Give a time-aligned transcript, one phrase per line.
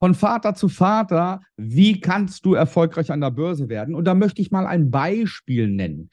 [0.00, 3.96] Von Vater zu Vater, wie kannst du erfolgreich an der Börse werden?
[3.96, 6.08] Und da möchte ich mal ein Beispiel nennen.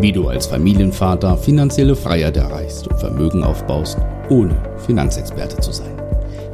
[0.00, 3.98] Wie du als Familienvater finanzielle Freiheit erreichst und Vermögen aufbaust,
[4.30, 4.54] ohne
[4.86, 5.90] Finanzexperte zu sein.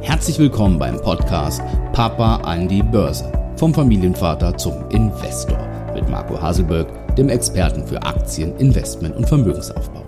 [0.01, 1.61] Herzlich willkommen beim Podcast
[1.93, 3.31] Papa an die Börse.
[3.57, 5.59] Vom Familienvater zum Investor
[5.93, 10.04] mit Marco Haselberg, dem Experten für Aktien, Investment und Vermögensaufbau.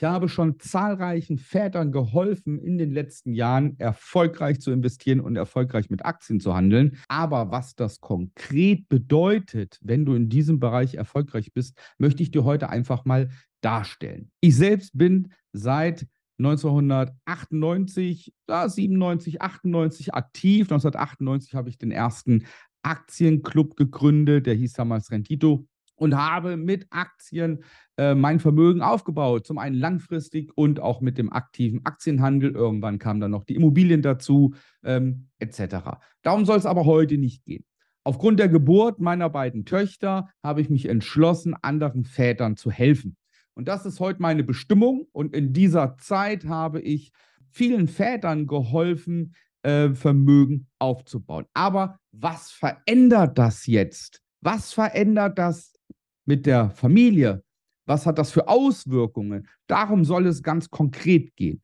[0.00, 5.90] Ich habe schon zahlreichen Vätern geholfen, in den letzten Jahren erfolgreich zu investieren und erfolgreich
[5.90, 6.98] mit Aktien zu handeln.
[7.08, 12.44] Aber was das konkret bedeutet, wenn du in diesem Bereich erfolgreich bist, möchte ich dir
[12.44, 13.30] heute einfach mal
[13.60, 14.30] darstellen.
[14.40, 16.06] Ich selbst bin seit
[16.38, 20.70] 1998, ja, 97, 98 aktiv.
[20.70, 22.44] 1998 habe ich den ersten
[22.82, 25.66] Aktienclub gegründet, der hieß damals Rendito
[25.98, 27.64] und habe mit Aktien
[27.96, 29.46] äh, mein Vermögen aufgebaut.
[29.46, 32.52] Zum einen langfristig und auch mit dem aktiven Aktienhandel.
[32.52, 35.98] Irgendwann kamen dann noch die Immobilien dazu, ähm, etc.
[36.22, 37.64] Darum soll es aber heute nicht gehen.
[38.04, 43.16] Aufgrund der Geburt meiner beiden Töchter habe ich mich entschlossen, anderen Vätern zu helfen.
[43.54, 45.06] Und das ist heute meine Bestimmung.
[45.12, 47.12] Und in dieser Zeit habe ich
[47.50, 51.46] vielen Vätern geholfen, äh, Vermögen aufzubauen.
[51.52, 54.22] Aber was verändert das jetzt?
[54.40, 55.77] Was verändert das
[56.28, 57.42] mit der Familie?
[57.86, 59.48] Was hat das für Auswirkungen?
[59.66, 61.62] Darum soll es ganz konkret gehen.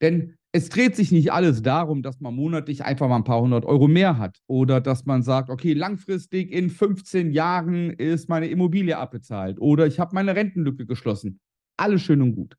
[0.00, 3.66] Denn es dreht sich nicht alles darum, dass man monatlich einfach mal ein paar hundert
[3.66, 8.96] Euro mehr hat oder dass man sagt, okay, langfristig in 15 Jahren ist meine Immobilie
[8.96, 11.38] abbezahlt oder ich habe meine Rentenlücke geschlossen.
[11.76, 12.56] Alles schön und gut.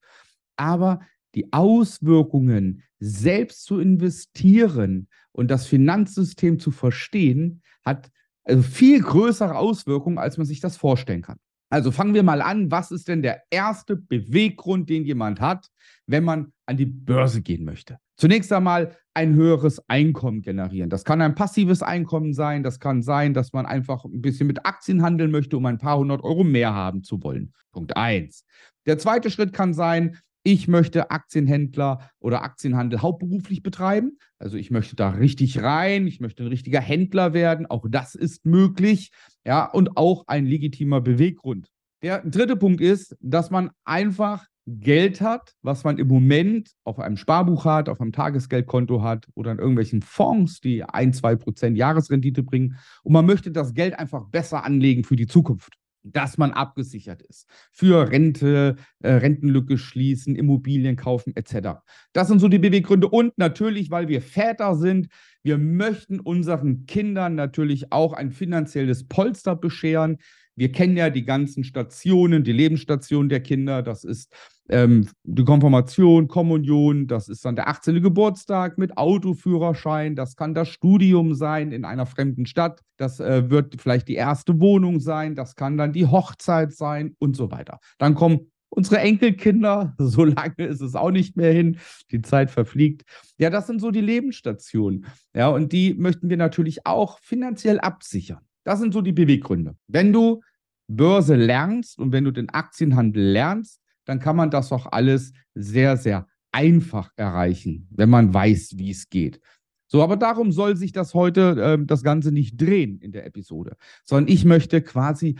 [0.58, 0.99] Aber
[1.33, 8.11] die Auswirkungen, selbst zu investieren und das Finanzsystem zu verstehen, hat
[8.44, 11.39] also viel größere Auswirkungen, als man sich das vorstellen kann.
[11.69, 12.71] Also fangen wir mal an.
[12.71, 15.69] Was ist denn der erste Beweggrund, den jemand hat,
[16.05, 17.97] wenn man an die Börse gehen möchte?
[18.15, 20.89] Zunächst einmal ein höheres Einkommen generieren.
[20.89, 22.63] Das kann ein passives Einkommen sein.
[22.63, 25.97] Das kann sein, dass man einfach ein bisschen mit Aktien handeln möchte, um ein paar
[25.97, 27.53] hundert Euro mehr haben zu wollen.
[27.71, 28.45] Punkt eins.
[28.85, 34.17] Der zweite Schritt kann sein, ich möchte Aktienhändler oder Aktienhandel hauptberuflich betreiben.
[34.39, 37.65] Also ich möchte da richtig rein, ich möchte ein richtiger Händler werden.
[37.65, 39.11] Auch das ist möglich.
[39.45, 41.67] Ja, und auch ein legitimer Beweggrund.
[42.02, 47.17] Der dritte Punkt ist, dass man einfach Geld hat, was man im Moment auf einem
[47.17, 52.43] Sparbuch hat, auf einem Tagesgeldkonto hat oder in irgendwelchen Fonds, die ein, zwei Prozent Jahresrendite
[52.43, 52.77] bringen.
[53.03, 55.73] Und man möchte das Geld einfach besser anlegen für die Zukunft
[56.11, 57.47] dass man abgesichert ist.
[57.71, 61.79] Für Rente, äh, Rentenlücke schließen, Immobilien kaufen etc.
[62.13, 63.07] Das sind so die Beweggründe.
[63.07, 65.07] Und natürlich, weil wir Väter sind,
[65.43, 70.17] wir möchten unseren Kindern natürlich auch ein finanzielles Polster bescheren.
[70.57, 73.83] Wir kennen ja die ganzen Stationen, die Lebensstationen der Kinder.
[73.83, 74.33] Das ist
[74.69, 78.01] ähm, die Konfirmation, Kommunion, das ist dann der 18.
[78.01, 83.79] Geburtstag mit Autoführerschein, das kann das Studium sein in einer fremden Stadt, das äh, wird
[83.79, 87.79] vielleicht die erste Wohnung sein, das kann dann die Hochzeit sein und so weiter.
[87.97, 91.77] Dann kommen unsere Enkelkinder, so lange ist es auch nicht mehr hin,
[92.11, 93.03] die Zeit verfliegt.
[93.37, 95.05] Ja, das sind so die Lebensstationen.
[95.33, 98.41] Ja, und die möchten wir natürlich auch finanziell absichern.
[98.67, 99.78] Das sind so die Beweggründe.
[99.88, 100.42] Wenn du
[100.89, 105.95] Börse lernst und wenn du den Aktienhandel lernst, dann kann man das auch alles sehr,
[105.95, 109.39] sehr einfach erreichen, wenn man weiß, wie es geht.
[109.88, 113.78] So, aber darum soll sich das heute, äh, das Ganze nicht drehen in der Episode,
[114.04, 115.38] sondern ich möchte quasi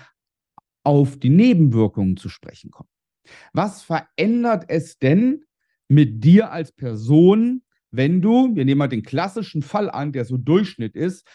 [0.86, 2.90] auf die Nebenwirkungen zu sprechen kommen.
[3.52, 5.44] Was verändert es denn
[5.90, 10.38] mit dir als Person, wenn du, wir nehmen mal den klassischen Fall an, der so
[10.38, 11.28] Durchschnitt ist,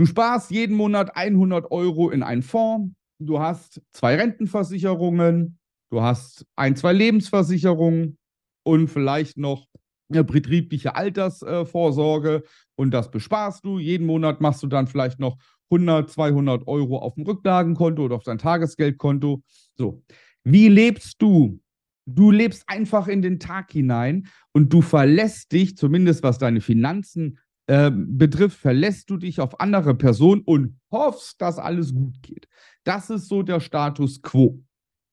[0.00, 6.46] du sparst jeden Monat 100 Euro in einen Fonds, du hast zwei Rentenversicherungen, Du hast
[6.54, 8.16] ein, zwei Lebensversicherungen
[8.62, 9.66] und vielleicht noch
[10.08, 12.44] eine betriebliche Altersvorsorge
[12.76, 13.78] und das besparst du.
[13.78, 15.36] Jeden Monat machst du dann vielleicht noch
[15.70, 19.42] 100, 200 Euro auf dem Rücklagenkonto oder auf dein Tagesgeldkonto.
[19.76, 20.02] So,
[20.44, 21.60] wie lebst du?
[22.06, 27.38] Du lebst einfach in den Tag hinein und du verlässt dich, zumindest was deine Finanzen
[27.70, 32.48] äh, betrifft, verlässt du dich auf andere Personen und hoffst, dass alles gut geht.
[32.82, 34.60] Das ist so der Status quo.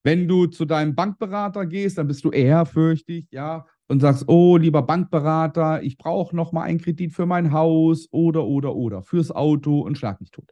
[0.03, 4.81] Wenn du zu deinem Bankberater gehst, dann bist du ehrfürchtig, ja, und sagst, oh, lieber
[4.81, 9.81] Bankberater, ich brauche noch mal einen Kredit für mein Haus oder, oder, oder, fürs Auto
[9.81, 10.49] und schlag mich tot.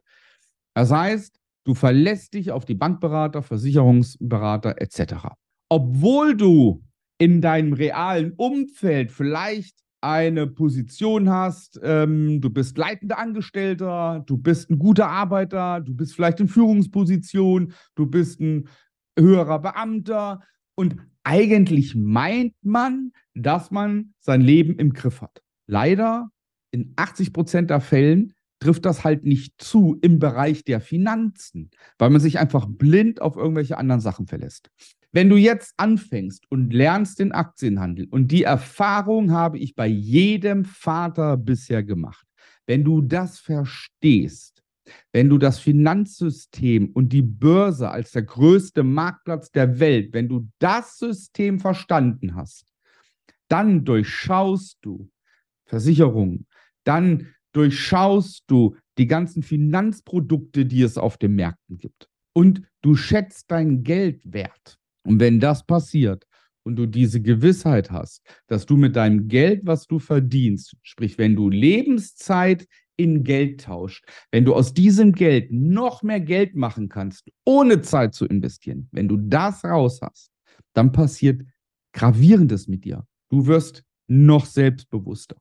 [0.74, 5.34] Das heißt, du verlässt dich auf die Bankberater, Versicherungsberater etc.
[5.68, 6.84] Obwohl du
[7.18, 14.70] in deinem realen Umfeld vielleicht eine Position hast, ähm, du bist leitender Angestellter, du bist
[14.70, 18.68] ein guter Arbeiter, du bist vielleicht in Führungsposition, du bist ein
[19.18, 20.40] höherer Beamter
[20.76, 25.42] und eigentlich meint man, dass man sein Leben im Griff hat.
[25.66, 26.30] Leider
[26.70, 32.10] in 80 Prozent der Fällen trifft das halt nicht zu im Bereich der Finanzen, weil
[32.10, 34.70] man sich einfach blind auf irgendwelche anderen Sachen verlässt.
[35.16, 40.66] Wenn du jetzt anfängst und lernst den Aktienhandel, und die Erfahrung habe ich bei jedem
[40.66, 42.26] Vater bisher gemacht,
[42.66, 44.62] wenn du das verstehst,
[45.14, 50.50] wenn du das Finanzsystem und die Börse als der größte Marktplatz der Welt, wenn du
[50.58, 52.70] das System verstanden hast,
[53.48, 55.08] dann durchschaust du
[55.64, 56.46] Versicherungen,
[56.84, 62.10] dann durchschaust du die ganzen Finanzprodukte, die es auf den Märkten gibt.
[62.34, 64.78] Und du schätzt dein Geld wert.
[65.06, 66.26] Und wenn das passiert
[66.64, 71.36] und du diese Gewissheit hast, dass du mit deinem Geld, was du verdienst, sprich, wenn
[71.36, 72.66] du Lebenszeit
[72.96, 78.14] in Geld tauscht, wenn du aus diesem Geld noch mehr Geld machen kannst, ohne Zeit
[78.14, 80.30] zu investieren, wenn du das raus hast,
[80.72, 81.42] dann passiert
[81.92, 83.06] Gravierendes mit dir.
[83.30, 85.36] Du wirst noch selbstbewusster.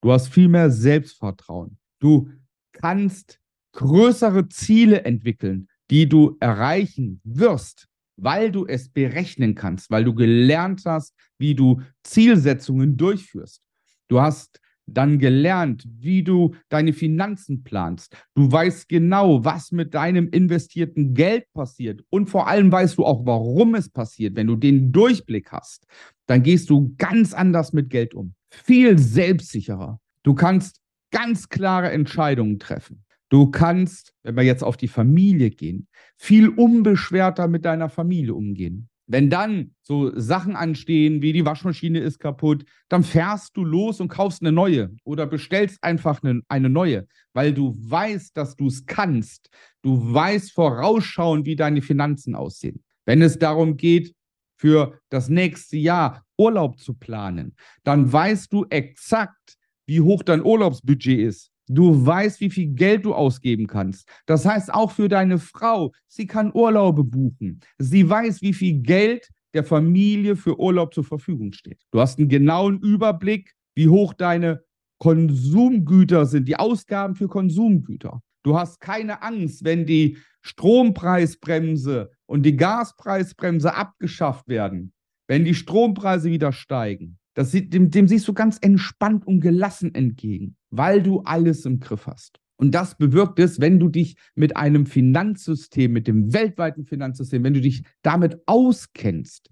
[0.00, 1.78] Du hast viel mehr Selbstvertrauen.
[1.98, 2.28] Du
[2.72, 3.40] kannst
[3.72, 10.82] größere Ziele entwickeln, die du erreichen wirst, weil du es berechnen kannst, weil du gelernt
[10.86, 13.60] hast, wie du Zielsetzungen durchführst.
[14.08, 18.16] Du hast dann gelernt, wie du deine Finanzen planst.
[18.34, 22.04] Du weißt genau, was mit deinem investierten Geld passiert.
[22.10, 24.36] Und vor allem weißt du auch, warum es passiert.
[24.36, 25.86] Wenn du den Durchblick hast,
[26.26, 28.34] dann gehst du ganz anders mit Geld um.
[28.50, 30.00] Viel selbstsicherer.
[30.22, 30.80] Du kannst
[31.10, 33.03] ganz klare Entscheidungen treffen.
[33.34, 38.88] Du kannst, wenn wir jetzt auf die Familie gehen, viel unbeschwerter mit deiner Familie umgehen.
[39.08, 44.06] Wenn dann so Sachen anstehen, wie die Waschmaschine ist kaputt, dann fährst du los und
[44.06, 48.86] kaufst eine neue oder bestellst einfach eine, eine neue, weil du weißt, dass du es
[48.86, 49.50] kannst.
[49.82, 52.84] Du weißt vorausschauen, wie deine Finanzen aussehen.
[53.04, 54.14] Wenn es darum geht,
[54.56, 59.56] für das nächste Jahr Urlaub zu planen, dann weißt du exakt,
[59.86, 61.50] wie hoch dein Urlaubsbudget ist.
[61.66, 64.08] Du weißt, wie viel Geld du ausgeben kannst.
[64.26, 67.60] Das heißt auch für deine Frau, sie kann Urlaube buchen.
[67.78, 71.80] Sie weiß, wie viel Geld der Familie für Urlaub zur Verfügung steht.
[71.90, 74.62] Du hast einen genauen Überblick, wie hoch deine
[74.98, 78.20] Konsumgüter sind, die Ausgaben für Konsumgüter.
[78.42, 84.92] Du hast keine Angst, wenn die Strompreisbremse und die Gaspreisbremse abgeschafft werden,
[85.28, 87.18] wenn die Strompreise wieder steigen.
[87.32, 92.06] Das, dem, dem siehst du ganz entspannt und gelassen entgegen weil du alles im Griff
[92.06, 92.40] hast.
[92.56, 97.54] Und das bewirkt es, wenn du dich mit einem Finanzsystem, mit dem weltweiten Finanzsystem, wenn
[97.54, 99.50] du dich damit auskennst.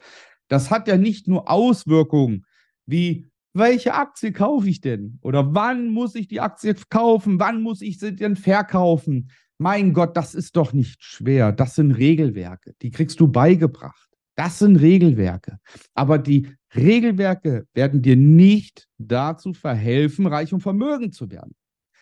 [0.48, 2.46] Das hat ja nicht nur Auswirkungen
[2.86, 5.18] wie, welche Aktie kaufe ich denn?
[5.22, 7.38] Oder wann muss ich die Aktie kaufen?
[7.38, 9.30] Wann muss ich sie denn verkaufen?
[9.58, 11.52] Mein Gott, das ist doch nicht schwer.
[11.52, 12.74] Das sind Regelwerke.
[12.82, 14.11] Die kriegst du beigebracht.
[14.34, 15.58] Das sind Regelwerke.
[15.94, 21.54] Aber die Regelwerke werden dir nicht dazu verhelfen, reich und vermögend zu werden.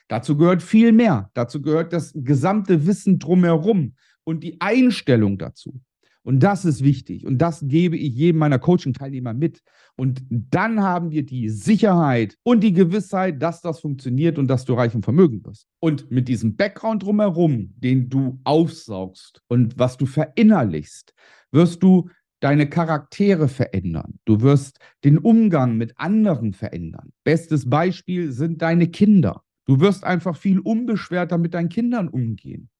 [0.09, 1.31] Dazu gehört viel mehr.
[1.35, 3.94] Dazu gehört das gesamte Wissen drumherum
[4.25, 5.81] und die Einstellung dazu.
[6.23, 7.27] Und das ist wichtig.
[7.27, 9.62] Und das gebe ich jedem meiner Coaching-Teilnehmer mit.
[9.97, 14.75] Und dann haben wir die Sicherheit und die Gewissheit, dass das funktioniert und dass du
[14.75, 15.67] reich und vermögend wirst.
[15.81, 21.15] Und mit diesem Background drumherum, den du aufsaugst und was du verinnerlichst,
[21.53, 24.19] wirst du deine Charaktere verändern.
[24.25, 27.12] Du wirst den Umgang mit anderen verändern.
[27.25, 29.42] Bestes Beispiel sind deine Kinder.
[29.66, 32.70] Du wirst einfach viel unbeschwerter mit deinen Kindern umgehen.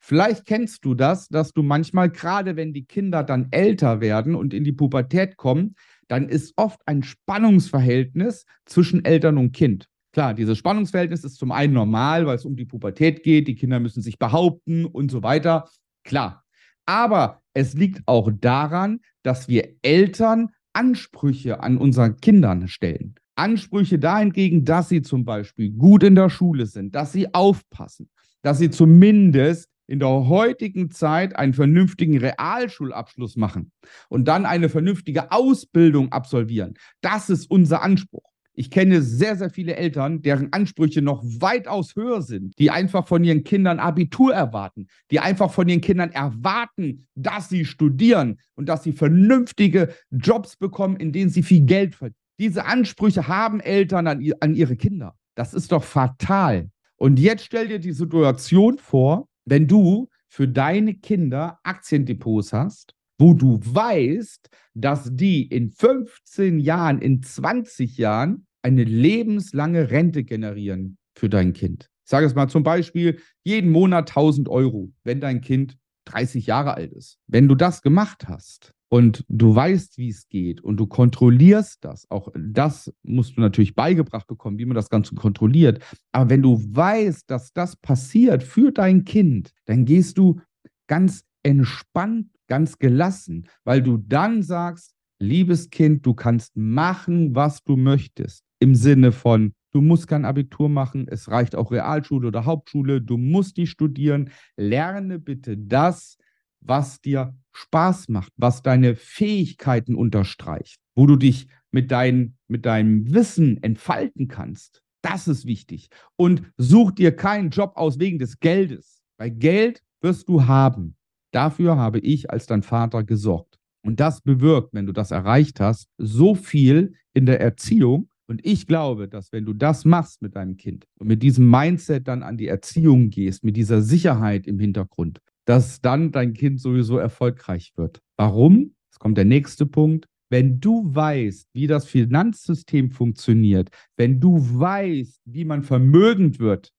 [0.00, 4.52] Vielleicht kennst du das, dass du manchmal, gerade wenn die Kinder dann älter werden und
[4.52, 5.74] in die Pubertät kommen,
[6.08, 9.88] dann ist oft ein Spannungsverhältnis zwischen Eltern und Kind.
[10.12, 13.78] Klar, dieses Spannungsverhältnis ist zum einen normal, weil es um die Pubertät geht, die Kinder
[13.78, 15.68] müssen sich behaupten und so weiter.
[16.04, 16.44] Klar.
[16.84, 23.14] Aber es liegt auch daran, dass wir Eltern Ansprüche an unseren Kindern stellen.
[23.34, 28.10] Ansprüche dahingegen, dass sie zum Beispiel gut in der Schule sind, dass sie aufpassen,
[28.42, 33.72] dass sie zumindest in der heutigen Zeit einen vernünftigen Realschulabschluss machen
[34.08, 36.74] und dann eine vernünftige Ausbildung absolvieren.
[37.00, 38.29] Das ist unser Anspruch.
[38.60, 43.24] Ich kenne sehr, sehr viele Eltern, deren Ansprüche noch weitaus höher sind, die einfach von
[43.24, 48.82] ihren Kindern Abitur erwarten, die einfach von ihren Kindern erwarten, dass sie studieren und dass
[48.82, 52.18] sie vernünftige Jobs bekommen, in denen sie viel Geld verdienen.
[52.38, 55.14] Diese Ansprüche haben Eltern an, an ihre Kinder.
[55.36, 56.68] Das ist doch fatal.
[56.96, 63.34] Und jetzt stell dir die Situation vor, wenn du für deine Kinder Aktiendepots hast wo
[63.34, 71.28] du weißt, dass die in 15 Jahren, in 20 Jahren eine lebenslange Rente generieren für
[71.28, 71.90] dein Kind.
[72.04, 75.76] Ich sage es mal zum Beispiel, jeden Monat 1000 Euro, wenn dein Kind
[76.06, 77.18] 30 Jahre alt ist.
[77.26, 82.10] Wenn du das gemacht hast, und du weißt, wie es geht und du kontrollierst das,
[82.10, 85.80] auch das musst du natürlich beigebracht bekommen, wie man das Ganze kontrolliert.
[86.12, 90.40] Aber wenn du weißt, dass das passiert für dein Kind, dann gehst du
[90.88, 97.76] ganz entspannt, ganz gelassen, weil du dann sagst, liebes Kind, du kannst machen, was du
[97.76, 98.42] möchtest.
[98.60, 103.16] Im Sinne von, du musst kein Abitur machen, es reicht auch Realschule oder Hauptschule, du
[103.16, 104.30] musst nicht studieren.
[104.56, 106.18] Lerne bitte das,
[106.60, 113.12] was dir Spaß macht, was deine Fähigkeiten unterstreicht, wo du dich mit, dein, mit deinem
[113.12, 114.82] Wissen entfalten kannst.
[115.02, 115.88] Das ist wichtig.
[116.16, 120.96] Und such dir keinen Job aus wegen des Geldes, weil Geld wirst du haben.
[121.32, 123.58] Dafür habe ich als dein Vater gesorgt.
[123.82, 128.09] Und das bewirkt, wenn du das erreicht hast, so viel in der Erziehung.
[128.30, 132.06] Und ich glaube, dass wenn du das machst mit deinem Kind und mit diesem Mindset
[132.06, 136.98] dann an die Erziehung gehst, mit dieser Sicherheit im Hintergrund, dass dann dein Kind sowieso
[136.98, 138.00] erfolgreich wird.
[138.16, 138.76] Warum?
[138.88, 140.06] Jetzt kommt der nächste Punkt.
[140.28, 146.70] Wenn du weißt, wie das Finanzsystem funktioniert, wenn du weißt, wie man vermögend wird,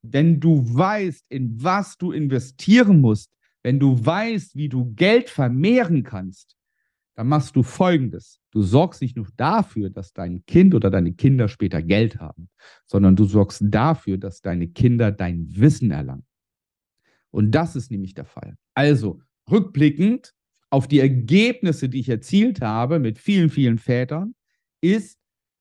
[0.00, 3.30] wenn du weißt, in was du investieren musst,
[3.62, 6.55] wenn du weißt, wie du Geld vermehren kannst,
[7.16, 8.40] dann machst du Folgendes.
[8.50, 12.50] Du sorgst nicht nur dafür, dass dein Kind oder deine Kinder später Geld haben,
[12.84, 16.26] sondern du sorgst dafür, dass deine Kinder dein Wissen erlangen.
[17.30, 18.56] Und das ist nämlich der Fall.
[18.74, 19.20] Also,
[19.50, 20.34] rückblickend
[20.70, 24.34] auf die Ergebnisse, die ich erzielt habe mit vielen, vielen Vätern,
[24.82, 25.18] ist,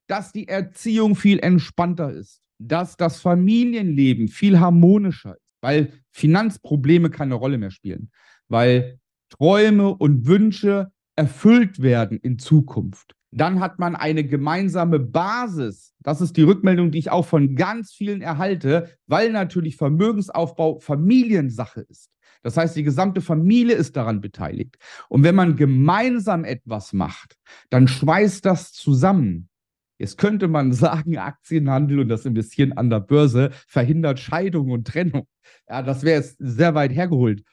[0.08, 7.36] dass die Erziehung viel entspannter ist, dass das Familienleben viel harmonischer ist, weil Finanzprobleme keine
[7.36, 8.12] Rolle mehr spielen,
[8.50, 13.16] weil Träume und Wünsche erfüllt werden in Zukunft.
[13.32, 15.94] Dann hat man eine gemeinsame Basis.
[16.00, 21.82] Das ist die Rückmeldung, die ich auch von ganz vielen erhalte, weil natürlich Vermögensaufbau Familiensache
[21.82, 22.12] ist.
[22.44, 24.78] Das heißt, die gesamte Familie ist daran beteiligt.
[25.10, 27.38] Und wenn man gemeinsam etwas macht,
[27.70, 29.50] dann schweißt das zusammen.
[29.98, 35.28] Jetzt könnte man sagen, Aktienhandel und das Investieren an der Börse verhindert Scheidung und Trennung.
[35.68, 37.44] Ja, das wäre jetzt sehr weit hergeholt.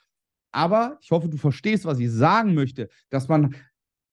[0.53, 3.55] Aber ich hoffe, du verstehst, was ich sagen möchte, dass man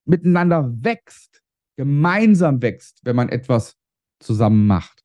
[0.05, 1.41] miteinander wächst,
[1.75, 3.77] gemeinsam wächst, wenn man etwas
[4.19, 5.03] zusammen macht.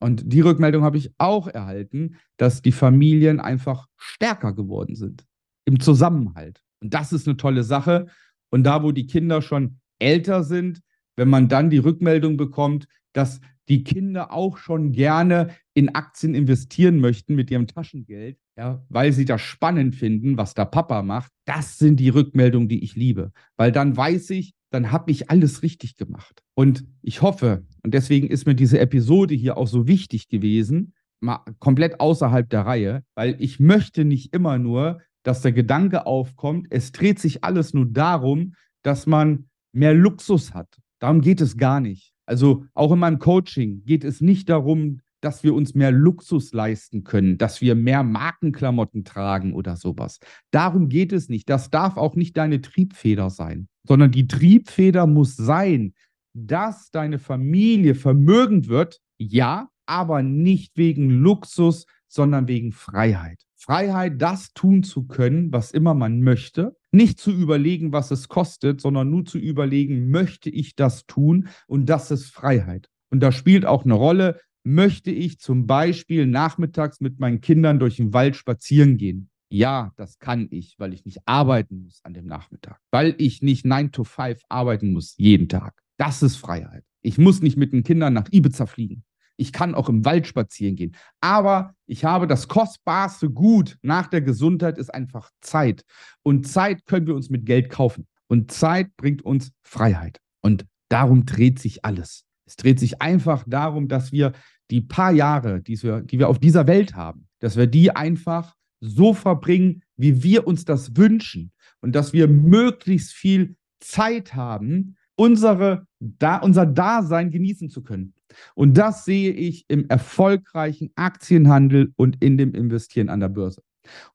[0.00, 5.26] Und die Rückmeldung habe ich auch erhalten, dass die Familien einfach stärker geworden sind
[5.64, 6.62] im Zusammenhalt.
[6.80, 8.06] Und das ist eine tolle Sache.
[8.50, 10.80] Und da, wo die Kinder schon älter sind,
[11.16, 17.00] wenn man dann die Rückmeldung bekommt, dass die Kinder auch schon gerne in Aktien investieren
[17.00, 21.78] möchten mit ihrem Taschengeld, ja, weil sie das spannend finden, was der Papa macht, das
[21.78, 23.30] sind die Rückmeldungen, die ich liebe.
[23.56, 26.42] Weil dann weiß ich, dann habe ich alles richtig gemacht.
[26.54, 31.40] Und ich hoffe, und deswegen ist mir diese Episode hier auch so wichtig gewesen, mal
[31.60, 36.90] komplett außerhalb der Reihe, weil ich möchte nicht immer nur, dass der Gedanke aufkommt, es
[36.90, 40.68] dreht sich alles nur darum, dass man mehr Luxus hat.
[40.98, 42.12] Darum geht es gar nicht.
[42.26, 47.04] Also auch in meinem Coaching geht es nicht darum, dass wir uns mehr Luxus leisten
[47.04, 50.20] können, dass wir mehr Markenklamotten tragen oder sowas.
[50.50, 51.48] Darum geht es nicht.
[51.48, 55.94] Das darf auch nicht deine Triebfeder sein, sondern die Triebfeder muss sein,
[56.34, 63.42] dass deine Familie vermögend wird, ja, aber nicht wegen Luxus, sondern wegen Freiheit.
[63.56, 68.80] Freiheit, das tun zu können, was immer man möchte, nicht zu überlegen, was es kostet,
[68.80, 71.48] sondern nur zu überlegen, möchte ich das tun?
[71.66, 72.88] Und das ist Freiheit.
[73.10, 77.96] Und da spielt auch eine Rolle, möchte ich zum Beispiel nachmittags mit meinen Kindern durch
[77.96, 79.30] den Wald spazieren gehen?
[79.50, 83.64] Ja, das kann ich, weil ich nicht arbeiten muss an dem Nachmittag, weil ich nicht
[83.64, 85.82] 9 to 5 arbeiten muss jeden Tag.
[85.96, 86.84] Das ist Freiheit.
[87.00, 89.04] Ich muss nicht mit den Kindern nach Ibiza fliegen.
[89.36, 90.96] Ich kann auch im Wald spazieren gehen.
[91.20, 95.84] Aber ich habe das kostbarste Gut nach der Gesundheit ist einfach Zeit.
[96.22, 98.06] Und Zeit können wir uns mit Geld kaufen.
[98.26, 100.20] Und Zeit bringt uns Freiheit.
[100.42, 102.24] Und darum dreht sich alles.
[102.48, 104.32] Es dreht sich einfach darum, dass wir
[104.70, 108.56] die paar Jahre, die wir, die wir auf dieser Welt haben, dass wir die einfach
[108.80, 111.52] so verbringen, wie wir uns das wünschen
[111.82, 118.14] und dass wir möglichst viel Zeit haben, unsere, da, unser Dasein genießen zu können.
[118.54, 123.62] Und das sehe ich im erfolgreichen Aktienhandel und in dem Investieren an der Börse.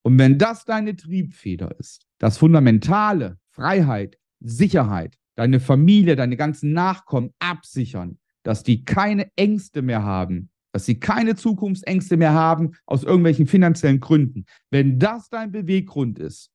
[0.02, 7.32] Und wenn das deine Triebfeder ist, das Fundamentale, Freiheit, Sicherheit, deine Familie, deine ganzen Nachkommen
[7.40, 13.48] absichern, dass die keine Ängste mehr haben, dass sie keine Zukunftsängste mehr haben aus irgendwelchen
[13.48, 14.46] finanziellen Gründen.
[14.70, 16.52] Wenn das dein Beweggrund ist,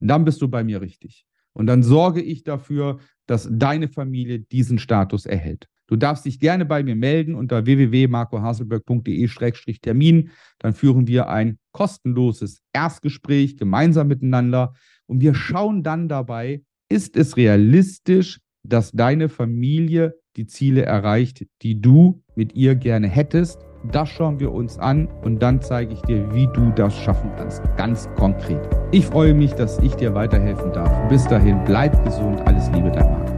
[0.00, 1.26] dann bist du bei mir richtig.
[1.52, 5.68] Und dann sorge ich dafür, dass deine Familie diesen Status erhält.
[5.86, 10.30] Du darfst dich gerne bei mir melden unter www.marcohaselberg.de-termin.
[10.58, 14.74] Dann führen wir ein kostenloses Erstgespräch gemeinsam miteinander
[15.06, 21.80] und wir schauen dann dabei, ist es realistisch, dass deine Familie die Ziele erreicht, die
[21.80, 23.64] du mit ihr gerne hättest?
[23.92, 27.62] Das schauen wir uns an und dann zeige ich dir, wie du das schaffen kannst.
[27.76, 28.60] Ganz konkret.
[28.90, 31.08] Ich freue mich, dass ich dir weiterhelfen darf.
[31.08, 32.40] Bis dahin, bleib gesund.
[32.46, 33.35] Alles Liebe, dein Marc.